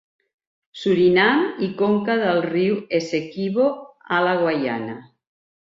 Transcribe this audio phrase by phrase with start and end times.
[0.83, 3.69] Surinam i conca del riu Essequibo
[4.19, 5.01] a la Guaiana.